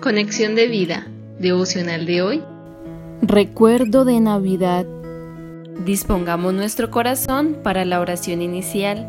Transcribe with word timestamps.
Conexión 0.00 0.54
de 0.54 0.66
vida, 0.66 1.06
devocional 1.38 2.06
de 2.06 2.22
hoy. 2.22 2.42
Recuerdo 3.20 4.06
de 4.06 4.18
Navidad. 4.18 4.86
Dispongamos 5.84 6.54
nuestro 6.54 6.90
corazón 6.90 7.58
para 7.62 7.84
la 7.84 8.00
oración 8.00 8.40
inicial. 8.40 9.06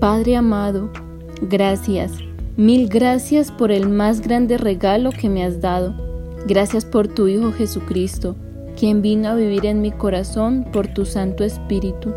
Padre 0.00 0.36
amado, 0.36 0.90
gracias, 1.42 2.12
mil 2.56 2.88
gracias 2.88 3.50
por 3.50 3.70
el 3.70 3.90
más 3.90 4.22
grande 4.22 4.56
regalo 4.56 5.10
que 5.10 5.28
me 5.28 5.44
has 5.44 5.60
dado. 5.60 5.94
Gracias 6.46 6.86
por 6.86 7.06
tu 7.06 7.28
Hijo 7.28 7.52
Jesucristo, 7.52 8.36
quien 8.78 9.02
vino 9.02 9.28
a 9.28 9.34
vivir 9.34 9.66
en 9.66 9.82
mi 9.82 9.92
corazón 9.92 10.64
por 10.72 10.86
tu 10.86 11.04
Santo 11.04 11.44
Espíritu. 11.44 12.10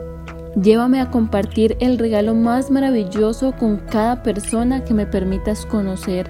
Llévame 0.55 1.01
a 1.01 1.11
compartir 1.11 1.75
el 1.81 1.99
regalo 1.99 2.33
más 2.33 2.71
maravilloso 2.71 3.51
con 3.59 3.75
cada 3.75 4.23
persona 4.23 4.85
que 4.85 4.93
me 4.93 5.05
permitas 5.05 5.65
conocer. 5.65 6.29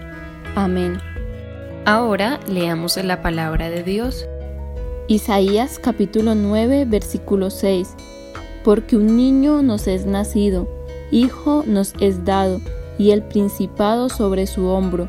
Amén. 0.56 0.98
Ahora 1.90 2.42
leamos 2.50 2.98
la 2.98 3.22
palabra 3.22 3.70
de 3.70 3.82
Dios. 3.82 4.28
Isaías 5.08 5.80
capítulo 5.80 6.36
9 6.36 6.84
versículo 6.84 7.50
6. 7.50 7.96
Porque 8.66 8.98
un 8.98 9.16
niño 9.16 9.62
nos 9.62 9.88
es 9.88 10.06
nacido, 10.06 10.68
hijo 11.12 11.64
nos 11.66 11.94
es 12.02 12.26
dado, 12.26 12.60
y 12.98 13.12
el 13.12 13.24
principado 13.24 14.10
sobre 14.10 14.48
su 14.48 14.68
hombro, 14.68 15.08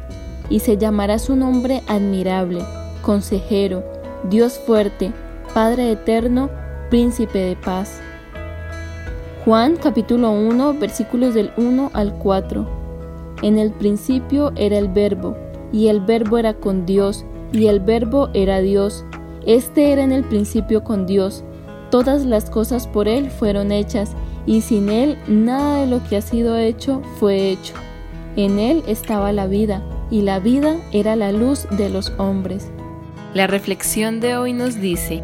y 0.51 0.61
se 0.61 0.77
llamará 0.77 1.19
su 1.19 1.35
nombre 1.35 1.83
admirable, 1.89 2.65
consejero, 3.03 3.83
Dios 4.31 4.57
fuerte, 4.65 5.13
Padre 5.53 5.91
eterno, 5.91 6.49
príncipe 6.91 7.41
de 7.41 7.57
paz. 7.57 7.99
Juan 9.45 9.75
capítulo 9.83 10.31
1 10.31 10.75
versículos 10.75 11.35
del 11.35 11.51
1 11.57 11.91
al 11.93 12.15
4. 12.15 12.69
En 13.43 13.59
el 13.59 13.73
principio 13.73 14.53
era 14.55 14.79
el 14.79 14.87
verbo, 14.87 15.48
y 15.73 15.89
el 15.89 16.01
verbo 16.01 16.39
era 16.39 16.55
con 16.55 16.87
Dios, 16.87 17.25
y 17.53 17.67
el 17.67 17.81
verbo 17.81 18.29
era 18.35 18.61
Dios. 18.61 19.05
Este 19.47 19.93
era 19.93 20.03
en 20.03 20.13
el 20.13 20.25
principio 20.25 20.85
con 20.85 21.07
Dios. 21.07 21.45
Todas 21.91 22.25
las 22.25 22.51
cosas 22.51 22.87
por 22.87 23.09
Él 23.09 23.31
fueron 23.31 23.73
hechas, 23.73 24.13
y 24.47 24.61
sin 24.61 24.89
Él 24.89 25.19
nada 25.27 25.81
de 25.81 25.87
lo 25.87 26.03
que 26.05 26.17
ha 26.17 26.23
sido 26.23 26.57
hecho 26.59 27.03
fue 27.19 27.51
hecho. 27.51 27.75
En 28.37 28.59
Él 28.59 28.83
estaba 28.87 29.33
la 29.33 29.47
vida, 29.47 29.83
y 30.11 30.23
la 30.23 30.39
vida 30.39 30.77
era 30.93 31.17
la 31.17 31.33
luz 31.33 31.67
de 31.71 31.89
los 31.89 32.13
hombres. 32.19 32.71
La 33.35 33.47
reflexión 33.47 34.21
de 34.21 34.37
hoy 34.37 34.53
nos 34.53 34.81
dice, 34.81 35.23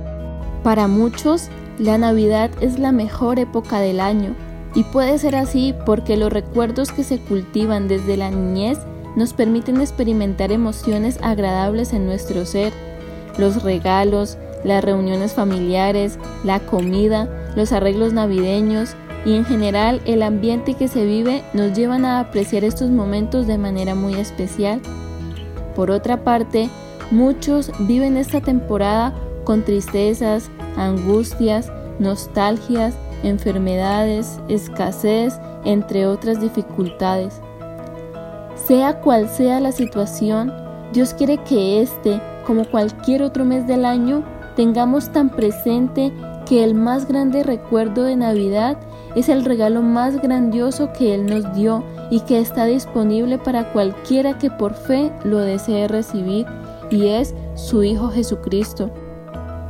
Para 0.62 0.88
muchos, 0.88 1.48
la 1.78 1.98
Navidad 1.98 2.50
es 2.60 2.78
la 2.78 2.92
mejor 2.92 3.38
época 3.38 3.80
del 3.80 4.00
año 4.00 4.34
y 4.74 4.82
puede 4.84 5.18
ser 5.18 5.36
así 5.36 5.74
porque 5.86 6.16
los 6.16 6.32
recuerdos 6.32 6.92
que 6.92 7.04
se 7.04 7.18
cultivan 7.18 7.88
desde 7.88 8.16
la 8.16 8.30
niñez 8.30 8.78
nos 9.16 9.32
permiten 9.32 9.80
experimentar 9.80 10.52
emociones 10.52 11.18
agradables 11.22 11.92
en 11.92 12.06
nuestro 12.06 12.44
ser. 12.46 12.72
Los 13.38 13.62
regalos, 13.62 14.38
las 14.64 14.82
reuniones 14.82 15.32
familiares, 15.32 16.18
la 16.42 16.60
comida, 16.60 17.28
los 17.56 17.72
arreglos 17.72 18.12
navideños 18.12 18.96
y 19.24 19.34
en 19.34 19.44
general 19.44 20.00
el 20.04 20.22
ambiente 20.22 20.74
que 20.74 20.88
se 20.88 21.04
vive 21.04 21.42
nos 21.52 21.72
llevan 21.72 22.04
a 22.04 22.20
apreciar 22.20 22.64
estos 22.64 22.90
momentos 22.90 23.46
de 23.46 23.58
manera 23.58 23.94
muy 23.94 24.14
especial. 24.14 24.80
Por 25.74 25.90
otra 25.90 26.22
parte, 26.22 26.68
muchos 27.10 27.70
viven 27.80 28.16
esta 28.16 28.40
temporada 28.40 29.14
con 29.44 29.62
tristezas, 29.64 30.50
angustias, 30.76 31.70
nostalgias, 31.98 32.94
enfermedades, 33.22 34.38
escasez, 34.48 35.34
entre 35.64 36.06
otras 36.06 36.40
dificultades. 36.40 37.40
Sea 38.66 39.00
cual 39.00 39.28
sea 39.28 39.60
la 39.60 39.72
situación, 39.72 40.50
Dios 40.94 41.12
quiere 41.12 41.36
que 41.38 41.82
este, 41.82 42.20
como 42.46 42.64
cualquier 42.64 43.22
otro 43.22 43.44
mes 43.44 43.66
del 43.66 43.84
año, 43.84 44.24
tengamos 44.56 45.12
tan 45.12 45.28
presente 45.28 46.12
que 46.46 46.64
el 46.64 46.74
más 46.74 47.06
grande 47.06 47.42
recuerdo 47.42 48.04
de 48.04 48.16
Navidad 48.16 48.78
es 49.14 49.28
el 49.28 49.44
regalo 49.44 49.82
más 49.82 50.20
grandioso 50.20 50.92
que 50.92 51.14
Él 51.14 51.26
nos 51.26 51.54
dio 51.54 51.84
y 52.10 52.20
que 52.20 52.38
está 52.38 52.64
disponible 52.64 53.38
para 53.38 53.70
cualquiera 53.72 54.38
que 54.38 54.50
por 54.50 54.72
fe 54.74 55.12
lo 55.24 55.38
desee 55.38 55.86
recibir, 55.86 56.46
y 56.90 57.08
es 57.08 57.34
su 57.54 57.82
Hijo 57.82 58.08
Jesucristo. 58.08 58.90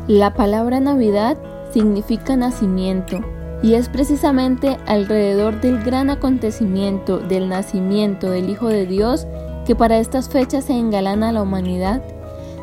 La 0.06 0.34
palabra 0.34 0.78
Navidad 0.78 1.37
significa 1.72 2.37
nacimiento 2.37 3.19
y 3.64 3.76
es 3.76 3.88
precisamente 3.88 4.76
alrededor 4.84 5.58
del 5.62 5.82
gran 5.82 6.10
acontecimiento 6.10 7.19
del 7.19 7.48
nacimiento 7.48 8.28
del 8.28 8.50
Hijo 8.50 8.69
de 8.69 8.84
Dios 8.84 9.26
que 9.64 9.75
para 9.75 9.97
estas 9.97 10.28
fechas 10.28 10.64
se 10.64 10.75
engalana 10.75 11.32
la 11.32 11.41
humanidad. 11.41 12.02